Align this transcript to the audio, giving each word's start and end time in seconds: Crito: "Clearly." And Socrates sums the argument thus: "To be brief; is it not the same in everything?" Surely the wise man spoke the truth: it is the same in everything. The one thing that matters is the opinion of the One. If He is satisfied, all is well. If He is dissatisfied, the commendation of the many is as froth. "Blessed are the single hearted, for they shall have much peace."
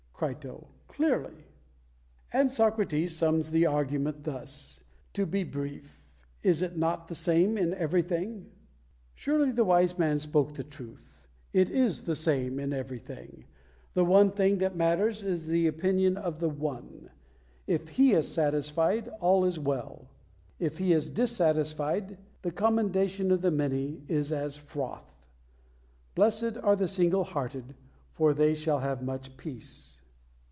Crito: 0.21 0.67
"Clearly." 0.87 1.47
And 2.31 2.51
Socrates 2.51 3.15
sums 3.15 3.49
the 3.49 3.65
argument 3.65 4.21
thus: 4.23 4.83
"To 5.13 5.25
be 5.25 5.43
brief; 5.43 6.27
is 6.43 6.61
it 6.61 6.77
not 6.77 7.07
the 7.07 7.15
same 7.15 7.57
in 7.57 7.73
everything?" 7.73 8.51
Surely 9.15 9.51
the 9.51 9.63
wise 9.65 9.97
man 9.97 10.19
spoke 10.19 10.53
the 10.53 10.63
truth: 10.63 11.25
it 11.53 11.71
is 11.71 12.03
the 12.03 12.15
same 12.15 12.59
in 12.59 12.71
everything. 12.71 13.45
The 13.95 14.05
one 14.05 14.29
thing 14.29 14.59
that 14.59 14.75
matters 14.75 15.23
is 15.23 15.47
the 15.47 15.65
opinion 15.65 16.17
of 16.17 16.39
the 16.39 16.49
One. 16.49 17.09
If 17.65 17.87
He 17.89 18.11
is 18.13 18.27
satisfied, 18.31 19.07
all 19.21 19.43
is 19.43 19.57
well. 19.57 20.07
If 20.59 20.77
He 20.77 20.93
is 20.93 21.09
dissatisfied, 21.09 22.19
the 22.43 22.51
commendation 22.51 23.31
of 23.31 23.41
the 23.41 23.49
many 23.49 24.03
is 24.07 24.31
as 24.31 24.55
froth. 24.55 25.25
"Blessed 26.13 26.59
are 26.61 26.75
the 26.75 26.87
single 26.87 27.23
hearted, 27.23 27.73
for 28.11 28.35
they 28.35 28.53
shall 28.53 28.77
have 28.81 29.01
much 29.01 29.35
peace." 29.35 29.97